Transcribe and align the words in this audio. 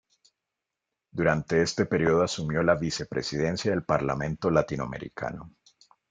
Durante 1.11 1.61
este 1.61 1.85
período 1.85 2.23
asumió 2.23 2.63
la 2.63 2.73
vicepresidencia 2.73 3.69
del 3.69 3.83
Parlamento 3.83 4.49
Latinoamericano. 4.49 5.53